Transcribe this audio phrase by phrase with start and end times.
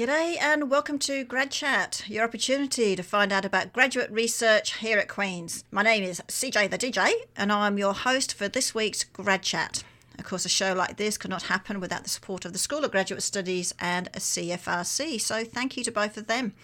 [0.00, 4.96] G'day and welcome to Grad Chat, your opportunity to find out about graduate research here
[4.98, 5.62] at Queen's.
[5.70, 9.84] My name is CJ the DJ and I'm your host for this week's Grad Chat.
[10.18, 12.82] Of course, a show like this could not happen without the support of the School
[12.82, 16.54] of Graduate Studies and a CFRC, so thank you to both of them.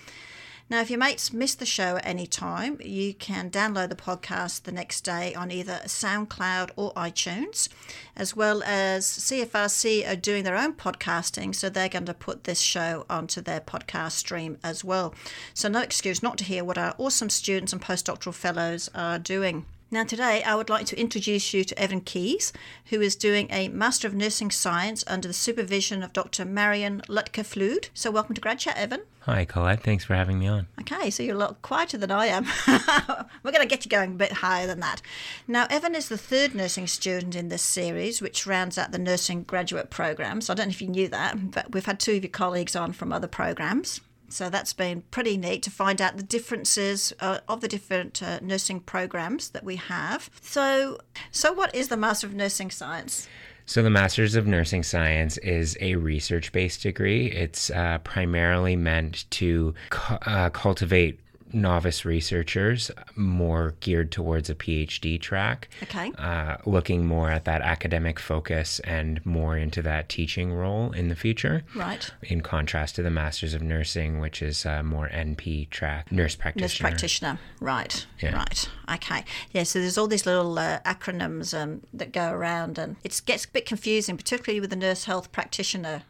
[0.68, 4.64] Now, if your mates miss the show at any time, you can download the podcast
[4.64, 7.68] the next day on either SoundCloud or iTunes,
[8.16, 12.58] as well as CFRC are doing their own podcasting, so they're going to put this
[12.58, 15.14] show onto their podcast stream as well.
[15.54, 19.66] So, no excuse not to hear what our awesome students and postdoctoral fellows are doing.
[19.88, 22.52] Now, today I would like to introduce you to Evan Keys,
[22.86, 26.44] who is doing a Master of Nursing Science under the supervision of Dr.
[26.44, 27.90] Marian Luctkar-Flude.
[27.94, 29.02] So, welcome to Grad Chat, Evan.
[29.20, 29.84] Hi, Colette.
[29.84, 30.66] Thanks for having me on.
[30.80, 32.46] Okay, so you're a lot quieter than I am.
[33.44, 35.02] We're going to get you going a bit higher than that.
[35.46, 39.44] Now, Evan is the third nursing student in this series, which rounds out the nursing
[39.44, 40.40] graduate program.
[40.40, 42.74] So, I don't know if you knew that, but we've had two of your colleagues
[42.74, 44.00] on from other programs.
[44.28, 48.40] So that's been pretty neat to find out the differences uh, of the different uh,
[48.42, 50.30] nursing programs that we have.
[50.40, 50.98] So,
[51.30, 53.28] so what is the Master of Nursing Science?
[53.68, 57.26] So, the Masters of Nursing Science is a research based degree.
[57.26, 61.18] It's uh, primarily meant to cu- uh, cultivate
[61.56, 65.68] novice researchers more geared towards a PhD track.
[65.82, 66.12] Okay.
[66.18, 71.16] Uh, looking more at that academic focus and more into that teaching role in the
[71.16, 71.64] future.
[71.74, 72.08] Right.
[72.22, 76.66] In contrast to the Masters of Nursing, which is uh, more NP track, nurse practitioner.
[76.66, 77.38] Nurse practitioner.
[77.60, 78.06] Right.
[78.20, 78.36] Yeah.
[78.36, 78.68] Right.
[78.92, 79.24] Okay.
[79.52, 79.62] Yeah.
[79.62, 83.48] So there's all these little uh, acronyms um, that go around, and it gets a
[83.48, 86.02] bit confusing, particularly with the nurse health practitioner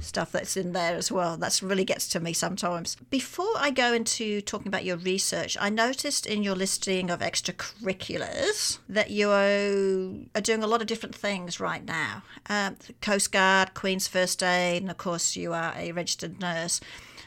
[0.00, 1.36] stuff that's in there as well.
[1.36, 2.96] That's really gets to me sometimes.
[3.10, 8.78] Before I go into talking about your research, I noticed in your listing of extracurriculars
[8.88, 12.22] that you are doing a lot of different things right now.
[12.48, 16.80] Um, Coast Guard, Queen's First Aid, and of course you are a registered nurse.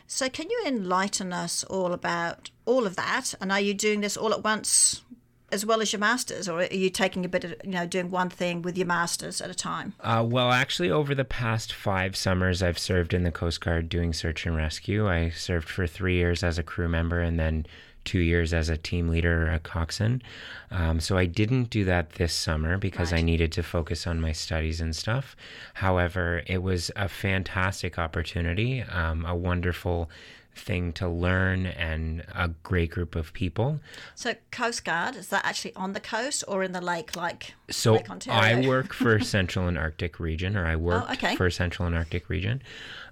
[0.08, 3.34] So can you enlighten us all about all of that?
[3.42, 5.02] And are you doing this all at once?
[5.50, 8.12] As well as your masters, or are you taking a bit of, you know, doing
[8.12, 9.94] one thing with your masters at a time?
[10.02, 14.12] Uh, well, actually, over the past five summers, I've served in the Coast Guard doing
[14.12, 15.08] search and rescue.
[15.08, 17.66] I served for three years as a crew member and then
[18.08, 20.22] two years as a team leader at coxswain.
[20.72, 24.32] Um, so I didn't do that this summer because I needed to focus on my
[24.32, 25.36] studies and stuff.
[25.74, 30.10] However, it was a fantastic opportunity, um, a wonderful
[30.60, 33.80] thing to learn, and a great group of people.
[34.16, 37.94] So Coast Guard is that actually on the coast or in the lake, like So
[37.94, 38.40] Lake Ontario?
[38.64, 41.36] I work for Central and Arctic region, or I work Oh, okay.
[41.36, 42.62] for Central and Arctic region,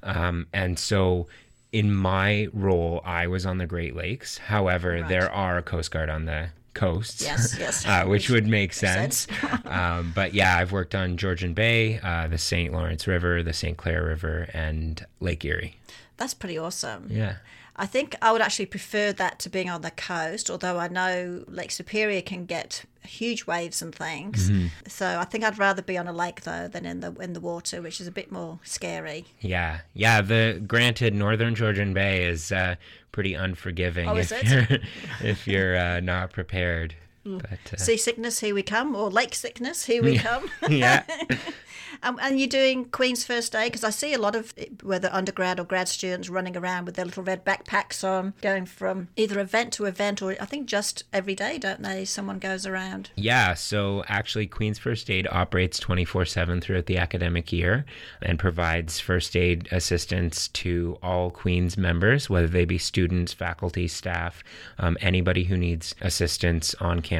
[0.04, 1.28] um, and so
[1.72, 4.38] in my role, I was on the Great Lakes.
[4.38, 5.08] However, Right.
[5.10, 7.86] there are Coast Guard on the coasts, Yes, yes.
[7.86, 9.28] uh, which would make sense.
[9.28, 9.66] sense.
[9.66, 12.72] um, but yeah, I've worked on Georgian Bay, uh, the St.
[12.74, 13.76] Lawrence River, the St.
[13.78, 15.76] Clair River, and Lake Erie.
[16.18, 17.08] That's pretty awesome.
[17.10, 17.38] Yeah.
[17.78, 21.44] I think I would actually prefer that to being on the coast, although I know
[21.48, 24.50] Lake Superior can get huge waves and things.
[24.50, 24.68] Mm-hmm.
[24.88, 27.42] So I think I'd rather be on a lake though than in the in the
[27.42, 29.26] water, which is a bit more scary.
[29.42, 30.22] Yeah, yeah.
[30.22, 32.76] The granted, Northern Georgian Bay is uh,
[33.12, 34.70] pretty unforgiving Oh, is if it?
[34.70, 34.80] you're
[35.30, 36.96] if you're uh, not prepared.
[37.26, 40.50] But uh, Seasickness, here we come, or lake sickness, here we come.
[40.70, 41.04] yeah,
[42.04, 44.54] Um, and you're doing Queen's First Aid because I see a lot of
[44.84, 49.08] whether undergrad or grad students running around with their little red backpacks on, going from
[49.16, 52.06] either event to event, or I think just every day, don't they?
[52.06, 53.10] Someone goes around.
[53.16, 53.54] yeah.
[53.56, 57.86] So actually, Queen's First Aid operates twenty four seven throughout the academic year
[58.22, 64.44] and provides first aid assistance to all Queen's members, whether they be students, faculty, staff,
[64.78, 67.15] um, anybody who needs assistance on campus.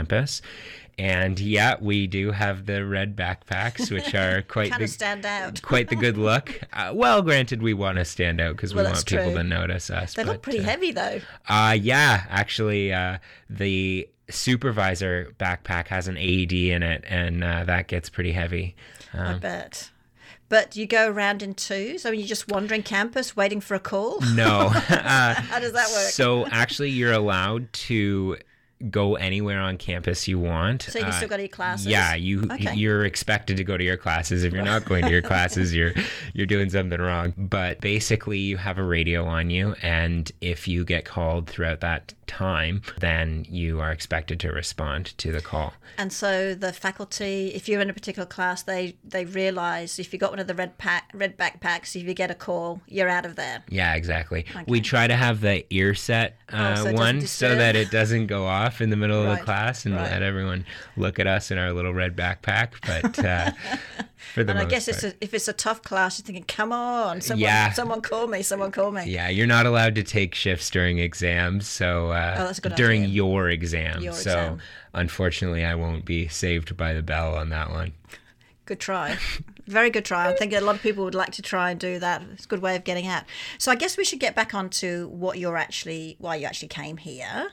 [0.98, 5.26] And yeah, we do have the red backpacks, which are quite Kind the, of stand
[5.26, 5.62] out.
[5.62, 6.60] quite the good look.
[6.74, 9.34] Uh, well, granted, we want to stand out because Well, we want people true.
[9.36, 10.14] to notice us.
[10.14, 11.20] They look pretty uh, heavy though.
[11.48, 13.18] Uh, yeah, actually, uh,
[13.50, 18.76] the supervisor backpack has an AED in it, and uh, that gets pretty heavy.
[19.14, 19.92] I Um, bet.
[20.50, 22.06] But you go around in twos?
[22.06, 24.20] I mean, you're just wandering campus waiting for a call?
[24.34, 24.68] no.
[24.90, 26.10] uh, How does that work?
[26.12, 28.38] so actually, you're allowed to
[28.92, 30.82] go anywhere on campus you want.
[30.84, 31.88] So you Uh, still go to your classes?
[31.88, 32.74] Yeah, you Okay.
[32.76, 34.44] you're expected to go to your classes.
[34.44, 35.94] If you're not going to your classes, you're
[36.34, 37.34] you're doing something wrong.
[37.38, 42.14] But basically, you have a radio on you, and if you get called throughout that
[42.28, 45.74] time, then you are expected to respond to the call.
[45.98, 50.20] And so the faculty, if you're in a particular class, they they realise if you
[50.20, 53.26] got one of the red pack, red backpacks, if you get a call, you're out
[53.26, 53.64] of there.
[53.70, 54.46] Yeah, exactly.
[54.68, 58.28] We try to have the ear set Oh, uh, so one so that it doesn't
[58.28, 60.12] go off in the middle of the class and right.
[60.12, 60.64] let everyone
[60.96, 62.74] look at us in our little red backpack.
[62.86, 63.52] But uh,
[64.36, 67.42] and I guess it's a, if it's a tough class, you're thinking, "Come on, someone,
[67.42, 67.72] Yeah.
[67.74, 71.68] someone call me, someone call me." Yeah, you're not allowed to take shifts during exams.
[71.68, 73.16] So uh, Oh, that's a good during idea.
[73.16, 74.02] your exam.
[74.02, 74.60] Your so exam.
[74.94, 77.94] unfortunately, I won't be saved by the bell on that one.
[78.66, 79.18] Good try.
[79.68, 80.28] Very good try.
[80.30, 82.22] I think a lot of people would like to try and do that.
[82.34, 83.24] It's a good way of getting out.
[83.58, 86.98] So I guess we should get back onto what you're actually, why you actually came
[86.98, 87.50] here.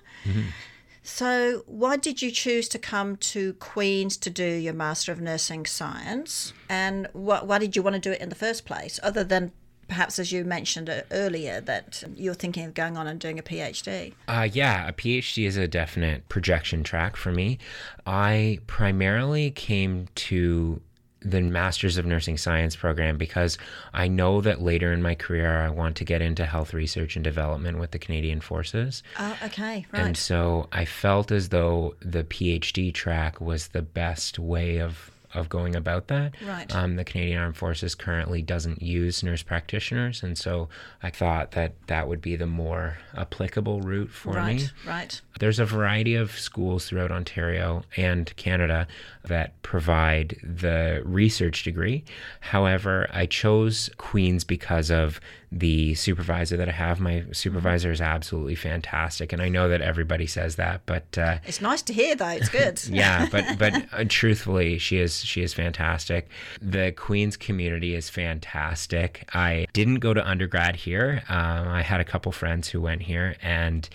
[1.03, 5.67] So why did you choose to come to Queen's to do your Master of Nursing
[5.67, 6.53] Science?
[6.69, 9.53] And why did you want to do it in the first place, other than
[9.89, 13.43] perhaps, as you mentioned uh, earlier, that you're thinking of going on and doing a
[13.43, 14.15] PhD?
[14.29, 17.59] Uh, yeah, a PhD is a definite projection track for me.
[18.07, 20.81] I primarily came to
[21.25, 23.59] the Masters of Nursing Science program because
[23.93, 27.25] I know that later in my career I want to get into health research and
[27.25, 29.03] development with the Canadian Forces.
[29.19, 30.03] Oh, okay, right.
[30.03, 35.49] And so I felt as though the PhD track was the best way of of
[35.49, 36.35] going about that.
[36.47, 36.75] Right.
[36.75, 40.69] Um, the Canadian Armed Forces currently doesn't use nurse practitioners, and so
[41.03, 44.63] I thought that that would be the more applicable route for right, me.
[44.87, 45.03] right.
[45.03, 45.21] Right.
[45.41, 48.87] There's a variety of schools throughout Ontario and Canada
[49.25, 52.05] that provide the research degree.
[52.41, 55.21] However, I chose Queen's because of
[55.51, 57.01] the supervisor that I have.
[57.01, 61.61] My supervisor is absolutely fantastic, and I know that everybody says that, but uh, It's
[61.61, 62.29] nice to hear, though.
[62.29, 62.83] It's good.
[62.89, 66.29] yeah, but but uh, truthfully, she is she is fantastic.
[66.61, 69.29] The Queens community is fantastic.
[69.35, 71.23] I didn't go to undergrad here.
[71.29, 73.89] Um, I had a couple friends who went here, and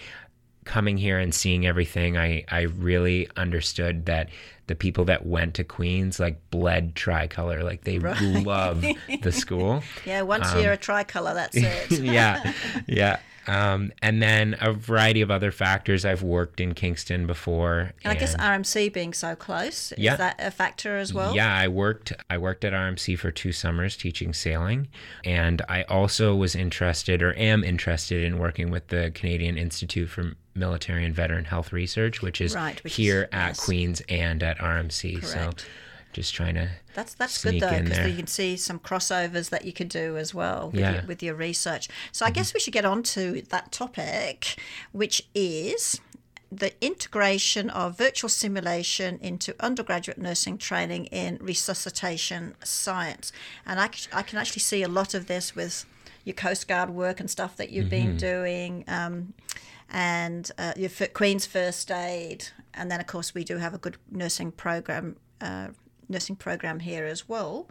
[0.66, 4.30] coming here and seeing everything, I I really understood that
[4.68, 8.82] the people that went to Queens like bled tricolor, like they love
[9.22, 9.82] the school.
[10.06, 11.92] Yeah, once Um, you're a tricolour, that's it.
[12.02, 12.52] yeah,
[12.86, 13.20] yeah.
[13.48, 16.06] Um, and then a variety of other factors.
[16.06, 17.92] I've worked in Kingston before.
[18.04, 20.14] And I guess RMC being so close, Yeah.
[20.14, 21.36] is that a factor as well?
[21.36, 24.88] Yeah, I worked I worked at RMC for 2 summers teaching sailing
[25.24, 30.34] and I also was interested or am interested in working with the Canadian Institute for
[30.56, 33.60] Military and Veteran Health Research which is Right, which is- here at yes.
[33.60, 35.22] Queens and at RMC.
[35.22, 35.62] Correct.
[35.62, 35.68] So
[36.18, 39.72] just trying to That's that's good though because you can see some crossovers that you
[39.72, 40.94] could do as well with, Yeah.
[40.94, 41.88] your, with your research.
[42.12, 44.58] So I guess we should get on to that topic,
[44.92, 46.02] which is
[46.52, 53.32] the integration of virtual simulation into undergraduate nursing training in resuscitation science.
[53.66, 55.86] And i, I can actually see a lot of this with
[56.24, 58.84] your Coast Guard work and stuff that you've been doing.
[58.88, 59.34] Um,
[59.90, 63.78] and uh, your f- Queen's First Aid, and then of course we do have a
[63.78, 65.68] good nursing program, uh,
[66.10, 67.68] nursing program here as well.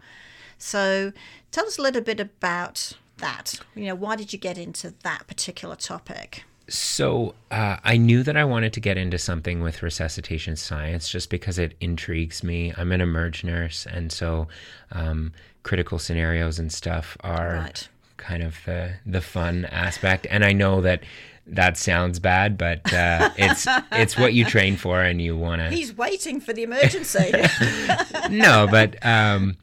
[0.57, 1.13] So
[1.51, 3.59] tell us a little bit about that.
[3.75, 6.43] You know, why did you get into that particular topic?
[6.69, 11.29] So uh, I knew that I wanted to get into something with resuscitation science just
[11.29, 12.73] because it intrigues me.
[12.75, 14.49] I'm an emerge nurse, and so
[14.91, 15.31] um,
[15.63, 17.87] critical scenarios and stuff are Right.
[18.17, 20.27] kind of the the fun aspect.
[20.29, 21.03] And I know that
[21.49, 25.69] that sounds bad, but uh, it's it's what you train for, and you want to.
[25.69, 27.31] He's waiting for the emergency.
[28.29, 29.55] No, but um,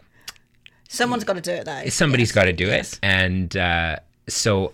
[0.89, 1.85] Someone's got to do it though.
[1.89, 2.35] somebody's Yes.
[2.35, 2.95] got to do Yes.
[2.95, 3.97] it and uh,
[4.29, 4.73] so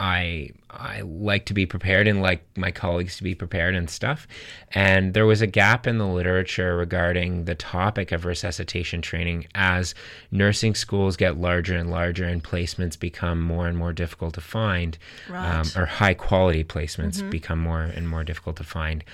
[0.00, 4.26] i i like to be prepared and like my colleagues to be prepared and stuff
[4.72, 9.94] and there was a gap in the literature regarding the topic of resuscitation training as
[10.30, 14.98] nursing schools get larger and larger and placements become more and more difficult to find
[15.32, 19.04] um, or high quality placements become more and more difficult to find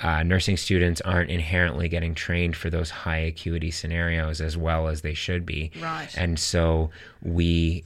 [0.00, 5.00] uh, nursing students aren't inherently getting trained for those high acuity scenarios as well as
[5.00, 5.72] they should be.
[5.80, 6.08] Right.
[6.16, 7.84] And so we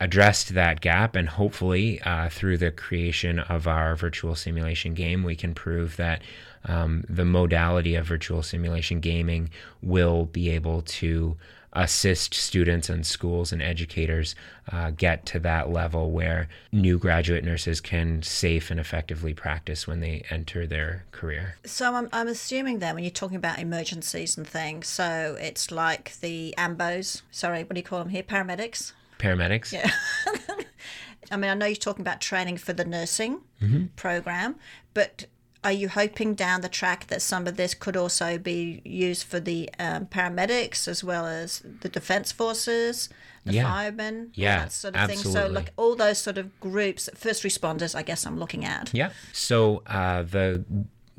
[0.00, 5.34] addressed that gap, and hopefully, uh, through the creation of our virtual simulation game, we
[5.34, 6.22] can prove that
[6.64, 9.50] um, the modality of virtual simulation gaming
[9.82, 11.36] will be able to
[11.74, 14.34] assist students and schools and educators
[14.72, 20.00] uh, get to that level where new graduate nurses can safe and effectively practice when
[20.00, 21.56] they enter their career.
[21.64, 26.18] So I'm, I'm assuming then when you're talking about emergencies and things, so it's like
[26.20, 28.22] the AMBOs, sorry, what do you call them here?
[28.22, 28.92] Paramedics?
[29.18, 29.72] Paramedics?
[29.72, 29.90] Yeah.
[31.30, 33.40] I mean, I know you're talking about training for the nursing
[33.96, 34.56] program,
[34.94, 35.26] but
[35.64, 39.40] are you hoping down the track that some of this could also be used for
[39.40, 43.08] the um, paramedics as well as the defence forces,
[43.44, 43.64] the Yeah.
[43.64, 45.18] firemen, Yeah, that sort of thing?
[45.18, 45.54] So, absolutely.
[45.54, 48.90] like all those sort of groups, first responders, I guess I'm looking at.
[48.94, 49.10] Yeah.
[49.32, 50.64] So uh, the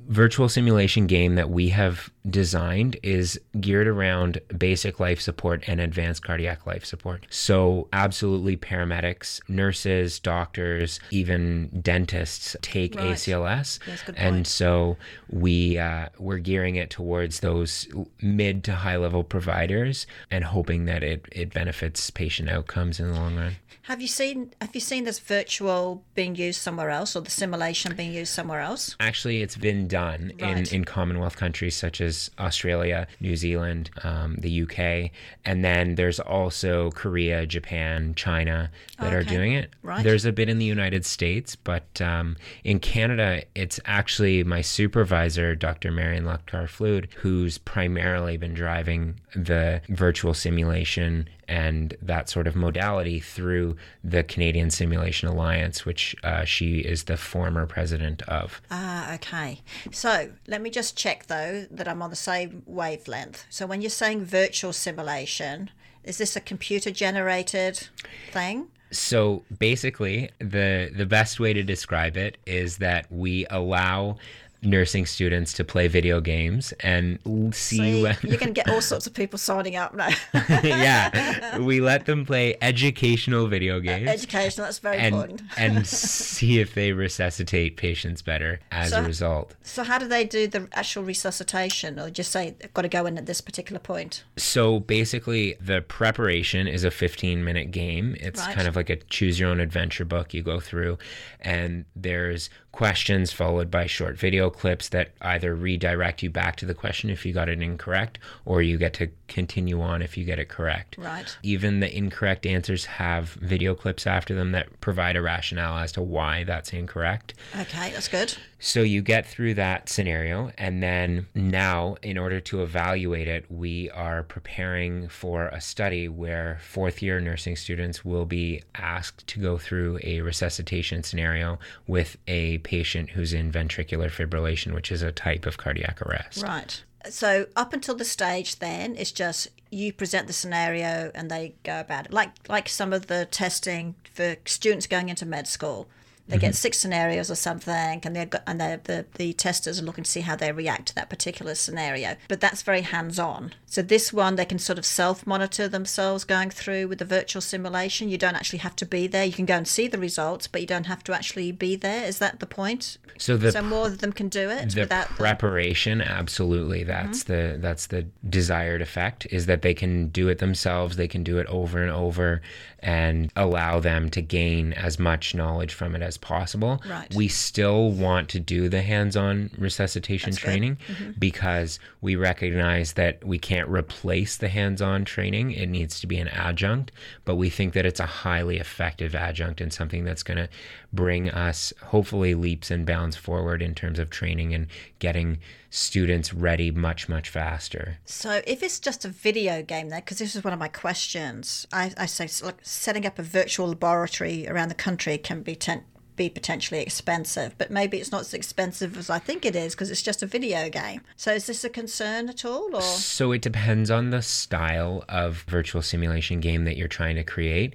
[0.07, 6.23] virtual simulation game that we have designed is geared around basic life support and advanced
[6.23, 7.25] cardiac life support.
[7.29, 13.15] So, absolutely, paramedics, nurses, doctors, even dentists take Right.
[13.15, 13.79] ACLS,
[14.15, 14.97] and so
[15.29, 17.87] we uh, we're gearing it towards those
[18.21, 23.13] mid to high level providers and hoping that it it benefits patient outcomes in the
[23.13, 23.55] long run.
[23.83, 27.95] Have you seen Have you seen this virtual being used somewhere else, or the simulation
[27.95, 28.95] being used somewhere else?
[28.99, 30.57] Actually, it's been done Right.
[30.57, 35.11] in, in Commonwealth countries such as Australia, New Zealand, um, the UK,
[35.45, 39.69] and then there's also Korea, Japan, China that are doing it.
[39.83, 40.03] Right.
[40.03, 45.55] There's a bit in the United States, but um, in Canada, it's actually my supervisor,
[45.55, 45.91] Dr.
[45.91, 53.75] Marian Luctkar-Flude, who's primarily been driving the virtual simulation and that sort of modality through
[54.03, 58.61] the Canadian Simulation Alliance, which uh, she is the former president of.
[58.69, 59.61] Ah, okay.
[59.91, 63.45] So let me just check though that I'm on the same wavelength.
[63.49, 65.71] So when you're saying virtual simulation,
[66.03, 67.89] is this a computer generated
[68.31, 68.67] thing?
[68.91, 74.17] So basically, the the best way to describe it is that we allow
[74.61, 77.17] nursing students to play video games and
[77.55, 80.09] see, See, when, you can get all sorts of people signing up now.
[80.63, 85.41] yeah we let them play educational video uh, games Educational, that's very and important.
[85.57, 90.25] and see if they resuscitate patients better as So- a result So how do they
[90.25, 93.79] do the actual resuscitation, or just say they've got to go in at this particular
[93.79, 94.23] point?
[94.37, 98.15] So basically, the preparation is a 15 minute game.
[98.19, 98.55] It's Right.
[98.55, 100.97] kind of like a choose your own adventure book you go through,
[101.39, 106.73] and there's questions followed by short video clips that either redirect you back to the
[106.73, 110.39] question if you got it incorrect, or you get to continue on if you get
[110.39, 110.97] it correct.
[110.97, 111.37] Right.
[111.43, 116.01] Even the incorrect answers have video clips after them that provide a rationale as to
[116.01, 117.33] why that's incorrect.
[117.59, 118.35] Okay, that's good.
[118.59, 123.89] So you get through that scenario, and then now, in order to evaluate it, we
[123.91, 129.57] are preparing for a study where fourth year nursing students will be asked to go
[129.57, 135.45] through a resuscitation scenario with a patient who's in ventricular fibrillation, which is a type
[135.45, 136.43] of cardiac arrest.
[136.43, 136.83] Right.
[137.09, 141.79] So up until the stage, then it's just you present the scenario and they go
[141.79, 142.13] about it.
[142.13, 145.87] Like like some of the testing for students going into med school,
[146.29, 146.53] they get mm-hmm.
[146.53, 150.21] six scenarios or something, and they're and they're, the the testers are looking to see
[150.21, 152.15] how they react to that particular scenario.
[152.27, 153.53] But that's very hands on.
[153.65, 157.41] So this one, they can sort of self monitor themselves going through with the virtual
[157.41, 158.09] simulation.
[158.09, 159.25] You don't actually have to be there.
[159.25, 162.05] You can go and see the results, but you don't have to actually be there.
[162.05, 162.97] Is that the point?
[163.17, 167.23] So the so more of them can do it the without the- preparation absolutely that's
[167.23, 167.53] mm-hmm.
[167.53, 171.37] the that's the desired effect is that they can do it themselves they can do
[171.37, 172.41] it over and over
[172.79, 176.81] and allow them to gain as much knowledge from it as possible.
[176.87, 177.13] Right.
[177.13, 181.11] we still want to do the hands-on resuscitation That's training mm-hmm.
[181.17, 185.51] because we recognize that we can't replace the hands-on training.
[185.51, 186.91] It needs to be an adjunct
[187.25, 190.49] but we think that it's a highly effective adjunct and something that's going to
[190.91, 194.67] bring us hopefully leaps and bounds forward in terms of training and
[194.99, 195.37] getting
[195.69, 200.35] students ready much much faster So, if it's just a video game, then, because this
[200.35, 204.69] is one of my questions, I, I say like, setting up a virtual laboratory around
[204.69, 205.83] the country can be ten,
[206.15, 209.89] be potentially expensive, but maybe it's not as expensive as I think it is because
[209.89, 211.01] it's just a video game.
[211.15, 215.43] So, is this a concern at all, or So it depends on the style of
[215.47, 217.73] virtual simulation game that you're trying to create.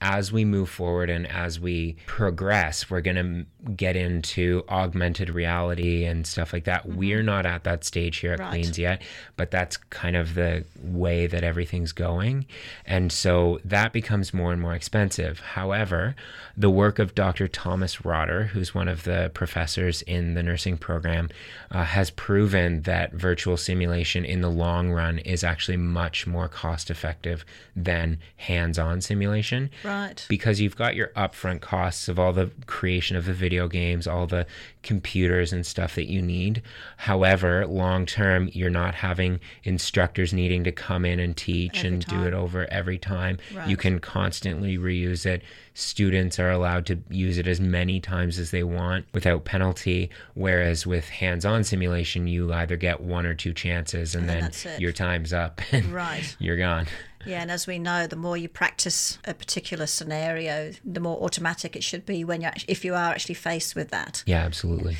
[0.00, 6.04] As we move forward and as we progress, we're going to get into augmented reality
[6.04, 6.86] and stuff like that.
[6.86, 8.50] We're not at that stage here at Right.
[8.50, 9.02] Queens yet,
[9.36, 12.46] but that's kind of the way that everything's going.
[12.86, 15.40] And so that becomes more and more expensive.
[15.40, 16.14] However,
[16.56, 17.48] the work of Dr.
[17.48, 21.28] Thomas Rotter, who's one of the professors in the nursing program,
[21.70, 26.90] uh, has proven that virtual simulation in the long run is actually much more cost
[26.90, 27.44] effective
[27.76, 30.26] than hands on simulation right?
[30.28, 34.26] because you've got your upfront costs of all the creation of the video games, all
[34.26, 34.46] the
[34.82, 36.62] computers and stuff that you need.
[36.96, 42.06] However, long term, you're not having instructors needing to come in and teach Every and
[42.06, 43.38] do it over every time.
[43.66, 45.42] You can constantly reuse it.
[45.74, 50.10] Students are allowed to use it as many times as they want without penalty.
[50.34, 54.52] Whereas with hands on simulation, you either get one or two chances and, And then
[54.64, 56.36] then your time's up and Right.
[56.38, 56.86] you're gone.
[57.26, 61.76] Yeah, and as we know, the more you practice a particular scenario, the more automatic
[61.76, 64.22] it should be when you if you are actually faced with that.
[64.26, 64.96] Yeah, absolutely.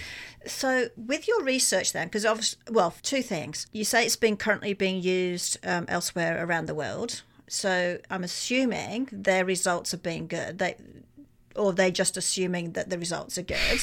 [0.47, 3.67] So, with your research then, because obviously, well, two things.
[3.73, 7.23] You say it's been currently being used um, elsewhere around the world.
[7.47, 10.59] So, I'm assuming their results are being good.
[10.59, 10.77] They,
[11.57, 13.81] or they just assuming that the results are good,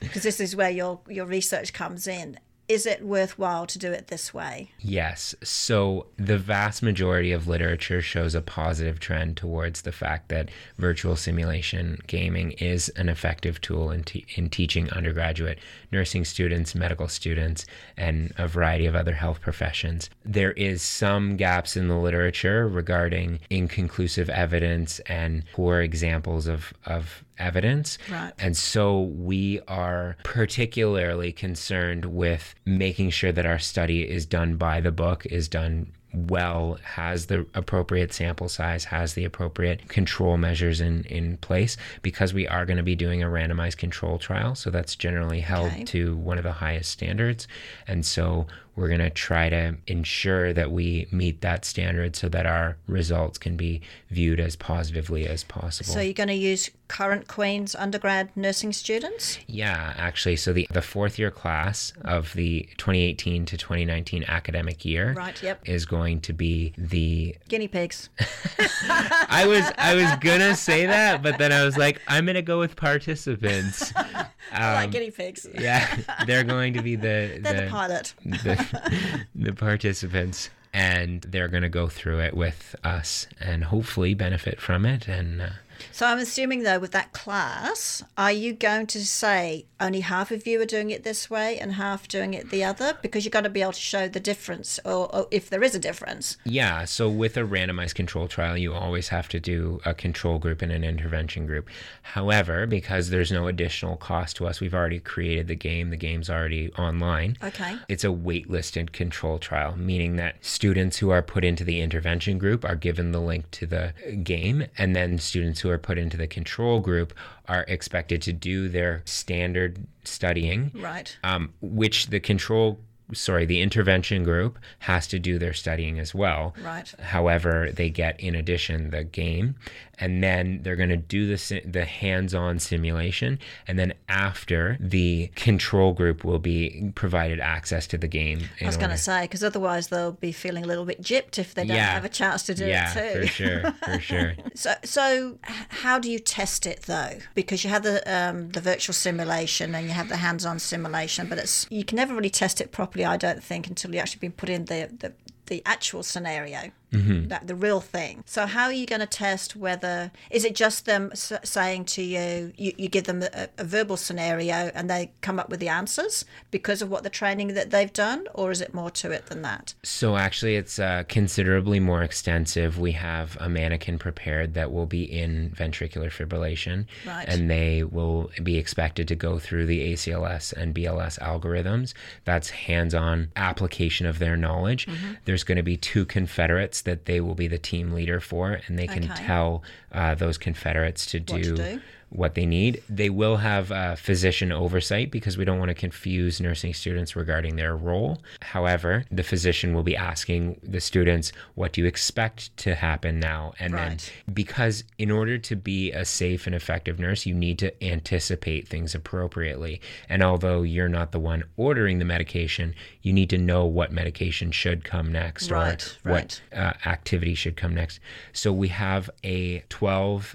[0.00, 2.38] because this is where your your research comes in.
[2.72, 4.70] Is it worthwhile to do it this way?
[4.80, 5.34] Yes.
[5.42, 10.48] So the vast majority of literature shows a positive trend towards the fact that
[10.78, 15.58] virtual simulation gaming is an effective tool in, te- in teaching undergraduate
[15.92, 20.10] nursing students, medical students, and a variety of other health professions.
[20.24, 27.22] There is some gaps in the literature regarding inconclusive evidence and poor examples of, of
[27.38, 27.98] evidence.
[28.10, 28.32] Right.
[28.38, 34.80] And so we are particularly concerned with making sure that our study is done by
[34.80, 40.80] the book, is done well, has the appropriate sample size, has the appropriate control measures
[40.80, 44.54] in, in place, because we are going to be doing a randomized control trial.
[44.54, 45.84] So that's generally held Okay.
[45.84, 47.48] to one of the highest standards.
[47.86, 52.46] And so we're going to try to ensure that we meet that standard so that
[52.46, 55.92] our results can be viewed as positively as possible.
[55.92, 59.38] So you're going to use current Queen's undergrad nursing students?
[59.46, 65.14] Yeah, actually, so the, the fourth year class of the 2018 to 2019 academic year
[65.14, 65.60] Right, yep.
[65.66, 68.10] is going to be the Guinea pigs.
[68.58, 72.58] I was I was gonna say that, but then I was like, I'm gonna go
[72.58, 73.92] with participants.
[74.52, 75.46] I like Um, guinea pigs.
[75.54, 78.12] yeah, they're going to be the the the, pilot.
[78.24, 78.61] the,
[79.34, 85.08] the participants, and they're gonna go through it with us and hopefully benefit from it.
[85.08, 85.48] And uh,
[85.90, 90.46] So I'm assuming though, with that class, are you going to say only half of
[90.46, 92.96] you are doing it this way and half doing it the other?
[93.02, 95.74] Because you've got to be able to show the difference, or, or if there is
[95.74, 96.36] a difference.
[96.44, 100.62] Yeah, so with a randomized control trial, you always have to do a control group
[100.62, 101.68] and an intervention group.
[102.02, 106.30] However, because there's no additional cost to us, we've already created the game, the game's
[106.30, 107.36] already online.
[107.42, 107.76] Okay.
[107.88, 112.64] It's a waitlisted control trial, meaning that students who are put into the intervention group
[112.64, 116.26] are given the link to the game, and then students who are put into the
[116.26, 117.12] control group
[117.48, 121.16] are expected to do their standard studying Right.
[121.24, 122.78] um, which the control
[123.14, 126.88] sorry the intervention group has to do their studying as well Right.
[127.00, 129.56] however they get in addition the game
[130.02, 135.92] and then they're going to do the the hands-on simulation and then after the control
[136.00, 139.84] group will be provided access to the game I was going to say, because otherwise
[139.88, 141.92] they'll be feeling a little bit gypped if they don't Yeah.
[141.98, 143.20] have a chance to do yeah it too.
[143.20, 145.38] for sure for sure So, so
[145.84, 147.14] how do you test it though?
[147.34, 151.38] Because you have the um, the virtual simulation and you have the hands-on simulation, but
[151.38, 154.32] it's you can never really test it properly, I don't think, until you actually been
[154.42, 155.12] put in the the,
[155.46, 156.60] the actual scenario,
[156.92, 158.22] that the real thing.
[158.26, 162.02] So, how are you going to test whether is it just them s- saying to
[162.02, 165.68] you, you, you give them a, a verbal scenario and they come up with the
[165.68, 169.26] answers because of what the training that they've done, or is it more to it
[169.26, 169.74] than that?
[169.82, 172.78] So actually, it's uh, considerably more extensive.
[172.78, 177.26] We have a mannequin prepared that will be in ventricular fibrillation, Right.
[177.26, 181.94] and they will be expected to go through the ACLS and BLS algorithms.
[182.24, 184.86] That's hands-on application of their knowledge.
[184.86, 185.12] Mm-hmm.
[185.24, 188.78] There's going to be two Confederates that they will be the team leader for, and
[188.78, 189.24] they can Okay.
[189.26, 191.80] tell uh, those Confederates to What to do.
[192.10, 192.82] what they need.
[192.90, 197.56] They will have uh, physician oversight because we don't want to confuse nursing students regarding
[197.56, 198.20] their role.
[198.42, 203.54] However, the physician will be asking the students, What do you expect to happen now?
[203.58, 204.12] And Right.
[204.26, 208.68] then, because in order to be a safe and effective nurse, you need to anticipate
[208.68, 209.80] things appropriately.
[210.08, 214.50] And although you're not the one ordering the medication, you need to know what medication
[214.52, 216.40] should come next Right, or right.
[216.52, 218.00] what uh, activity should come next.
[218.34, 219.81] So we have a 12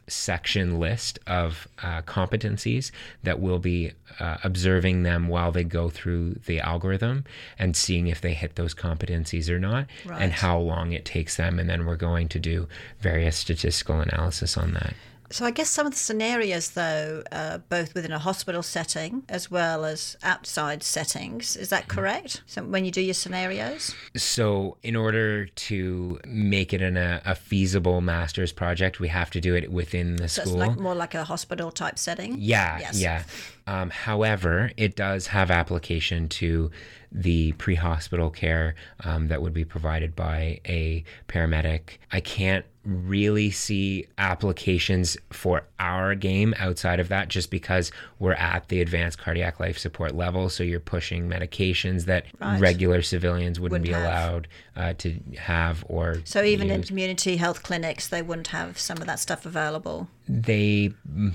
[0.08, 2.92] section list of uh, competencies
[3.24, 7.24] that we'll be uh, observing them while they go through the algorithm
[7.58, 10.22] and seeing if they hit those competencies or not Right.
[10.22, 11.60] and how long it takes them.
[11.60, 12.68] And then we're going to do
[13.00, 14.94] various statistical analysis on that.
[15.30, 19.52] So I guess some of the scenarios, though, uh, both within a hospital setting as
[19.52, 22.44] well as outside settings, is that correct?
[22.46, 27.36] So when you do your scenarios, So, in order to make it an, a, a
[27.36, 30.62] feasible master's project, we have to do it within the so school.
[30.62, 32.38] it's like more like a hospital type setting.
[32.40, 33.00] Yeah, Yes.
[33.00, 33.24] yeah.
[33.68, 36.72] Um, however, it does have application to
[37.12, 41.98] the pre hospital care um, that would be provided by a paramedic.
[42.12, 48.70] I can't really see applications for our game outside of that just because we're at
[48.70, 50.48] the advanced cardiac life support level.
[50.48, 52.60] So you're pushing medications that Right.
[52.62, 54.04] regular civilians wouldn't, Wouldn't be have.
[54.04, 54.48] allowed
[54.78, 56.22] uh, to have or.
[56.24, 60.08] So even in community health clinics, they wouldn't have some of that stuff available.
[60.30, 60.94] they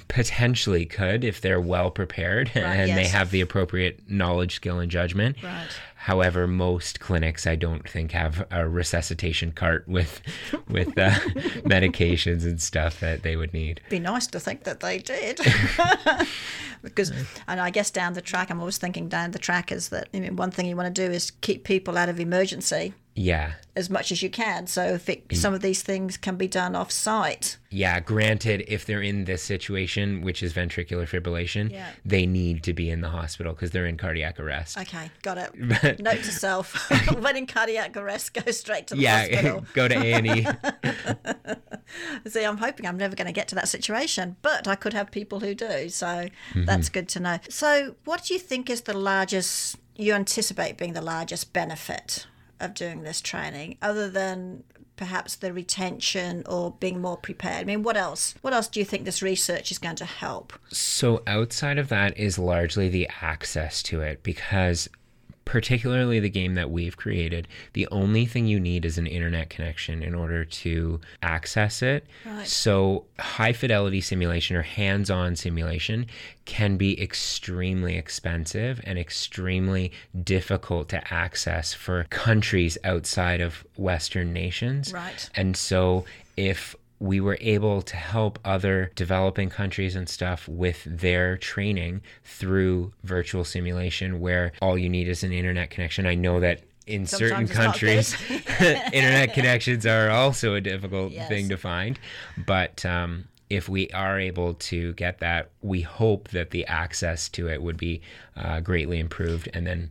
[0.08, 5.36] potentially could if they're well prepared and they have the appropriate knowledge, skill, and judgment.
[5.42, 5.66] Right.
[6.02, 10.20] However, most clinics I don't think have a resuscitation cart with
[10.68, 11.10] with uh,
[11.64, 13.80] medications and stuff that they would need.
[13.88, 15.38] Be nice to think that they did.
[16.82, 17.12] because,
[17.46, 20.18] and I guess down the track, I'm always thinking down the track is that I
[20.18, 23.54] mean, one thing you want to do is keep people out of emergency Yeah.
[23.74, 24.66] as much as you can.
[24.66, 25.36] So if it, mm.
[25.36, 29.42] some of these things can be done off site, Yeah, granted, if they're in this
[29.42, 31.88] situation, which is ventricular fibrillation, Yeah.
[32.04, 34.78] they need to be in the hospital because they're in cardiac arrest.
[34.78, 35.54] okay, got it.
[36.00, 39.44] Note to self: when in cardiac arrest, go straight to the hospital.
[39.44, 39.66] yeah, hospital.
[39.74, 40.46] go to A and E.
[42.26, 45.10] See, I'm hoping I'm never going to get to that situation, but I could have
[45.10, 45.88] people who do.
[45.88, 46.64] So mm-hmm.
[46.64, 47.38] that's good to know.
[47.48, 52.26] So, what do you think is the largest, you anticipate being the largest benefit
[52.62, 54.64] of doing this training, other than
[54.96, 57.62] perhaps the retention or being more prepared?
[57.62, 58.34] I mean, what else?
[58.42, 60.52] What else do you think this research is going to help?
[60.70, 64.88] So outside of that is largely the access to it because
[65.44, 70.02] particularly the game that we've created, the only thing you need is an internet connection
[70.02, 72.06] in order to access it.
[72.24, 72.46] Right.
[72.46, 76.06] So high fidelity simulation or hands-on simulation
[76.44, 84.92] can be extremely expensive and extremely difficult to access for countries outside of western nations.
[84.92, 85.28] Right.
[85.34, 86.04] And so
[86.36, 92.92] if we were able to help other developing countries and stuff with their training through
[93.02, 96.06] virtual simulation where all you need is an internet connection.
[96.06, 98.16] I know that in certain Sometimes not countries
[98.92, 101.28] internet connections are also a difficult Yes.
[101.28, 101.98] thing to find
[102.46, 107.48] but um, if we are able to get that we hope that the access to
[107.48, 108.00] it would be
[108.36, 109.90] uh, greatly improved and then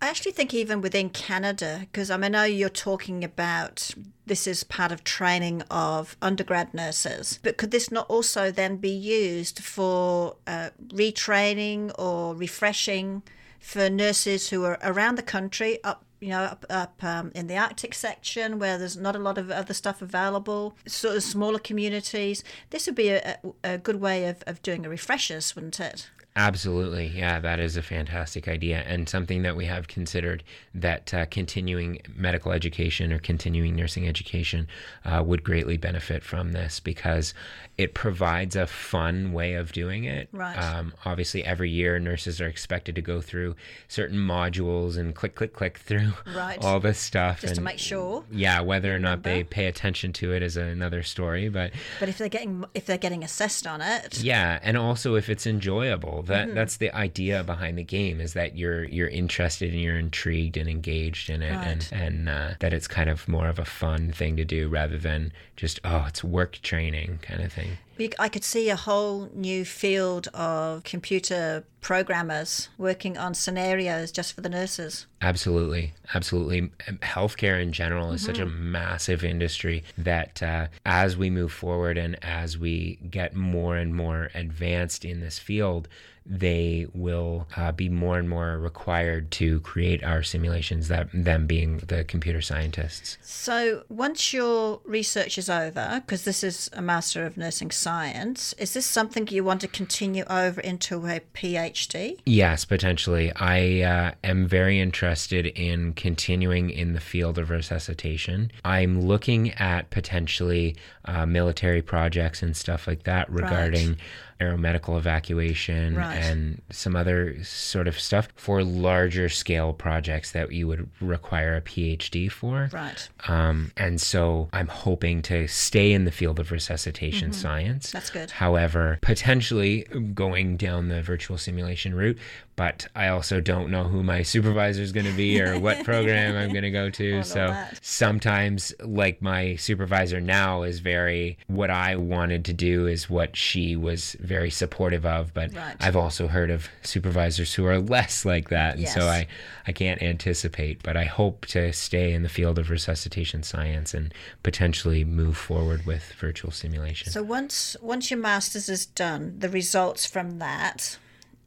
[0.00, 3.94] I actually think even within Canada, because I, mean, I know you're talking about
[4.26, 8.90] this is part of training of undergrad nurses, but could this not also then be
[8.90, 13.22] used for uh, retraining or refreshing
[13.58, 16.02] for nurses who are around the country up?
[16.20, 19.50] You know, up, up um, in the Arctic section where there's not a lot of
[19.50, 22.42] other stuff available, sort of smaller communities.
[22.70, 26.08] This would be a, a, good way of, of doing a refreshers, wouldn't it?
[26.36, 27.06] Absolutely.
[27.06, 30.44] Yeah, that is a fantastic idea and something that we have considered
[30.74, 34.68] that uh, continuing medical education or continuing nursing education
[35.06, 37.32] uh, would greatly benefit from this because
[37.78, 40.28] it provides a fun way of doing it.
[40.30, 40.56] Right.
[40.56, 43.56] Um, obviously, every year nurses are expected to go through
[43.88, 46.58] certain modules and click, click, click through Right.
[46.62, 47.40] all this stuff.
[47.40, 48.24] Just to make sure.
[48.30, 51.48] Yeah, whether or not they pay attention to it is another story.
[51.48, 55.30] But But if they're getting if they're getting assessed on it, yeah, and also if
[55.30, 56.48] it's enjoyable, Mm-hmm.
[56.48, 60.56] that that's the idea behind the game is that you're you're interested and you're intrigued
[60.56, 62.00] and engaged in it, and Right.
[62.02, 65.32] and uh, that it's kind of more of a fun thing to do rather than
[65.56, 67.78] just oh it's work training kind of thing.
[68.18, 74.42] I could see a whole new field of computer programmers working on scenarios just for
[74.42, 75.06] the nurses.
[75.22, 76.70] Absolutely, absolutely.
[77.00, 82.22] Healthcare in general is such a massive industry that uh, as we move forward and
[82.22, 85.88] as we get more and more advanced in this field,
[86.28, 90.88] they will uh, be more and more required to create our simulations.
[90.88, 93.18] That them being the computer scientists.
[93.22, 98.74] So once your research is over, because this is a Master of Nursing Science, is
[98.74, 102.18] this something you want to continue over into a PhD?
[102.26, 103.32] Yes, potentially.
[103.36, 108.50] I uh, am very interested in continuing in the field of resuscitation.
[108.64, 113.96] I'm looking at potentially uh, military projects and stuff like that regarding
[114.40, 116.16] aeromedical evacuation Right.
[116.16, 121.60] and some other sort of stuff for larger scale projects that you would require a
[121.60, 122.68] PhD for.
[122.72, 123.08] Right.
[123.28, 127.90] Um, and so I'm hoping to stay in the field of resuscitation science.
[127.90, 128.30] That's good.
[128.30, 129.82] However, potentially
[130.14, 132.18] going down the virtual simulation route,
[132.56, 136.36] but I also don't know who my supervisor is going to be or what program
[136.36, 137.22] I'm going to go to.
[137.22, 137.78] so that.
[137.84, 143.76] sometimes, like my supervisor now is very, what I wanted to do is what she
[143.76, 145.32] was very supportive of.
[145.32, 145.76] But Right.
[145.80, 148.76] I've also heard of supervisors who are less like that.
[148.76, 149.26] And so I,
[149.66, 154.12] I can't anticipate, but I hope to stay in the field of resuscitation science and
[154.42, 157.10] potentially move forward with virtual simulation.
[157.10, 160.98] So once once your masters is done, the results from that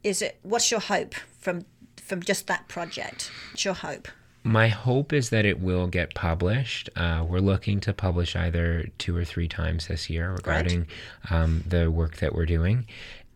[0.02, 1.64] is it what's your hope from
[2.00, 3.30] from just that project?
[3.50, 4.08] What's your hope?
[4.42, 6.88] My hope is that it will get published.
[6.96, 10.86] Uh, we're looking to publish either two or three times this year regarding
[11.28, 12.86] um, the work that we're doing.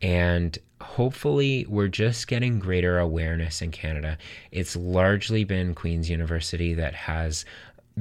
[0.00, 4.16] And hopefully, we're just getting greater awareness in Canada.
[4.50, 7.44] It's largely been Queen's University that has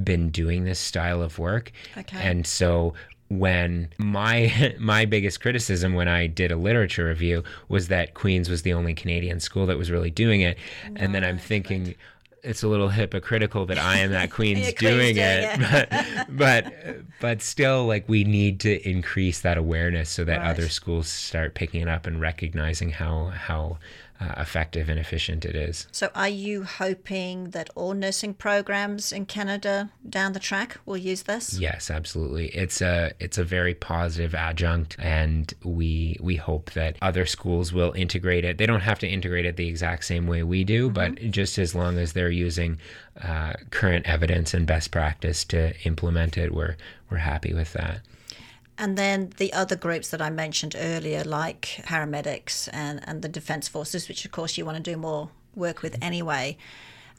[0.02, 1.72] been doing this style of work.
[1.96, 2.18] Okay.
[2.18, 2.94] And so
[3.28, 8.62] when my my biggest criticism when I did a literature review was that Queens was
[8.62, 10.58] the only Canadian school that was really doing it.
[10.96, 11.94] and then I'm thinking
[12.44, 16.74] it's a little hypocritical that I am that Queen's doing doing it, but, but
[17.20, 20.50] but still, like we need to increase that awareness so that Right.
[20.50, 23.78] other schools start picking it up and recognizing how how
[24.24, 25.86] uh, effective and efficient it is.
[25.92, 31.22] So, are you hoping that all nursing programs in Canada down the track will use
[31.24, 31.58] this?
[31.58, 32.46] Yes, absolutely.
[32.48, 37.92] It's a it's a very positive adjunct, and we we hope that other schools will
[37.92, 38.58] integrate it.
[38.58, 41.74] They don't have to integrate it the exact same way we do, but just as
[41.74, 42.78] long as they're using
[43.22, 46.76] uh, current evidence and best practice to implement it, we're
[47.10, 48.00] we're happy with that.
[48.76, 53.68] And then the other groups that I mentioned earlier, like paramedics and, and the Defence
[53.68, 56.56] Forces, which of course you want to do more work with anyway,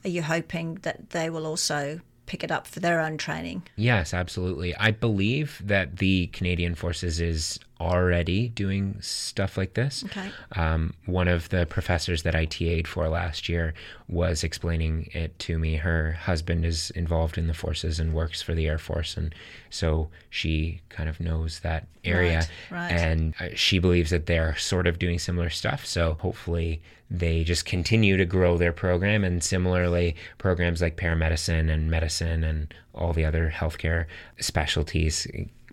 [0.03, 3.63] are you hoping that they will also pick it up for their own training?
[3.75, 4.75] Yes, absolutely.
[4.75, 10.03] I believe that the Canadian Forces is already doing stuff like this.
[10.05, 10.31] Okay.
[10.55, 13.73] Um, one of the professors that I TA'd for last year
[14.07, 15.75] was explaining it to me.
[15.75, 19.33] Her husband is involved in the forces and works for the Air Force, and
[19.69, 22.47] so she kind of knows that area.
[22.71, 22.91] Right, right.
[22.91, 25.85] And uh, she believes that they're sort of doing similar stuff.
[25.85, 31.91] So hopefully they just continue to grow their program, and similarly, programs like paramedicine and
[31.91, 34.05] medicine and all the other healthcare
[34.39, 35.27] specialties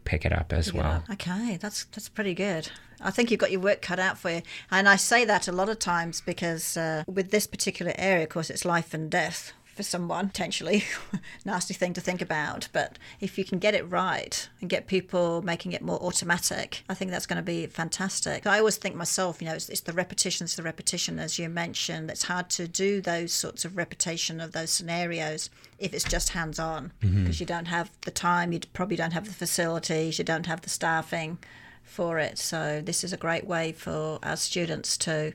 [0.04, 1.04] pick it up as well.
[1.10, 2.70] Okay, that's that's pretty good.
[3.00, 4.42] I think you've got your work cut out for you.
[4.70, 8.28] And I say that a lot of times because uh, with this particular area, of
[8.28, 10.84] course, it's life and death for someone, potentially.
[11.44, 12.68] Nasty thing to think about.
[12.72, 16.94] But if you can get it right and get people making it more automatic, I
[16.94, 18.46] think that's going to be fantastic.
[18.46, 21.48] I always think myself, you know, it's, it's the repetition, it's the repetition, as you
[21.48, 22.10] mentioned.
[22.10, 26.58] It's hard to do those sorts of repetition of those scenarios if it's just hands
[26.58, 27.32] on because mm-hmm.
[27.42, 30.70] you don't have the time, you probably don't have the facilities, you don't have the
[30.70, 31.38] staffing
[31.82, 32.38] for it.
[32.38, 35.32] So this is a great way for our students to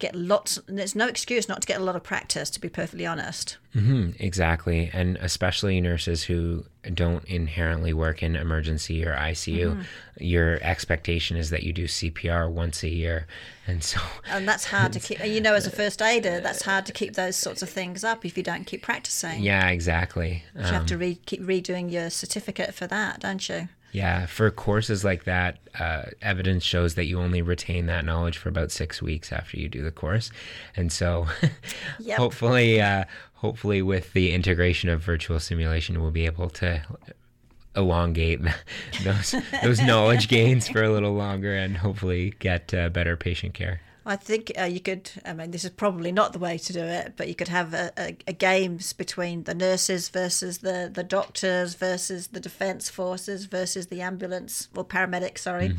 [0.00, 0.58] get lots.
[0.66, 3.56] And there's no excuse not to get a lot of practice, to be perfectly honest.
[3.72, 4.90] hmm exactly.
[4.92, 9.84] And especially nurses who don't inherently work in emergency or ICU,
[10.18, 13.26] your expectation is that you do CPR once a year.
[13.66, 15.24] And so, And that's hard to keep.
[15.24, 18.24] You know, as a first aider, that's hard to keep those sorts of things up
[18.24, 19.42] if you don't keep practicing.
[19.42, 20.42] yeah, exactly.
[20.56, 23.68] You have Um, to re- keep redoing your certificate for that, don't you?
[23.92, 28.48] Yeah, for courses like that, uh, evidence shows that you only retain that knowledge for
[28.48, 30.30] about six weeks after you do the course.
[30.76, 31.26] And so,
[31.98, 32.18] Yep.
[32.18, 36.82] hopefully, uh, hopefully, with the integration of virtual simulation, we'll be able to
[37.76, 38.40] elongate
[39.04, 43.80] those those knowledge gains for a little longer and hopefully get uh, better patient care.
[44.10, 45.08] I think uh, you could.
[45.24, 47.72] I mean, this is probably not the way to do it, but you could have
[47.72, 53.44] a, a, a games between the nurses versus the the doctors versus the defence forces
[53.44, 55.38] versus the ambulance or paramedics.
[55.38, 55.76] Sorry,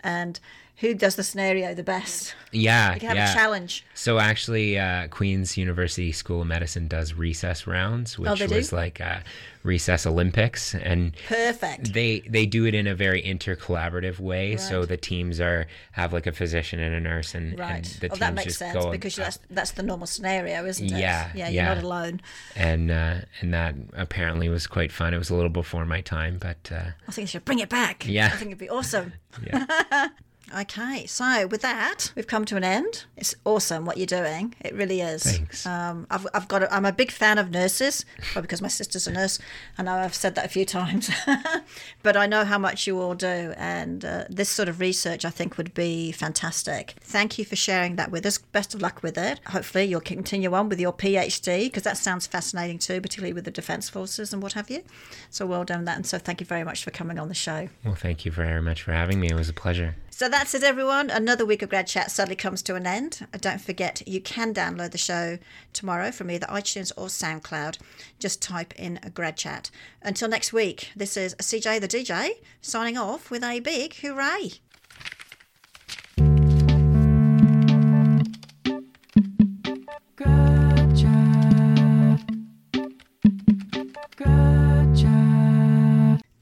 [0.00, 0.40] and
[0.80, 2.34] who does the scenario the best?
[2.52, 3.30] Yeah, You can have yeah.
[3.32, 3.84] a challenge.
[3.94, 8.54] So actually, uh, Queen's University School of Medicine does recess rounds, which Oh, they do?
[8.54, 9.18] was like uh,
[9.64, 11.92] recess Olympics, and Perfect.
[11.92, 14.56] they they do it in a very intercollaborative way.
[14.56, 17.98] So the teams are have like a physician and a nurse, and, and Right.
[18.00, 20.92] the oh, that makes sense because up- that's that's the normal scenario, isn't it?
[20.98, 21.48] Yeah, Yeah.
[21.48, 21.74] You're yeah.
[21.74, 22.20] not alone.
[22.56, 25.12] and uh, and that apparently was quite fun.
[25.12, 27.68] It was a little before my time, but uh, I think they should bring it
[27.68, 28.06] back.
[28.06, 28.26] Yeah.
[28.32, 29.12] I think it'd be awesome.
[29.46, 29.66] yeah,
[30.56, 33.04] Okay, so with that, we've come to an end.
[33.16, 34.54] It's awesome what you're doing.
[34.60, 35.22] It really is.
[35.22, 35.66] Thanks.
[35.66, 36.62] Um, I've, I've got.
[36.62, 39.38] A, I'm a big fan of nurses, probably because my sister's a nurse.
[39.76, 41.10] I know I've said that a few times,
[42.02, 45.30] but I know how much you all do, and uh, this sort of research I
[45.30, 46.94] think would be fantastic.
[47.00, 48.38] Thank you for sharing that with us.
[48.38, 49.40] Best of luck with it.
[49.48, 53.50] Hopefully, you'll continue on with your PhD because that sounds fascinating too, particularly with the
[53.50, 54.82] Defence Forces and what have you.
[55.30, 57.68] So well done that, and so thank you very much for coming on the show.
[57.84, 59.28] well, thank you very much for having me.
[59.28, 59.94] It was a pleasure.
[60.18, 61.10] So that's it, everyone.
[61.10, 63.24] Another week of Grad Chat suddenly comes to an end.
[63.40, 65.38] Don't forget, you can download the show
[65.72, 67.78] tomorrow from either iTunes or SoundCloud.
[68.18, 69.70] Just type in Grad Chat.
[70.02, 74.54] Until next week, this is CJ the DJ signing off with a big hooray.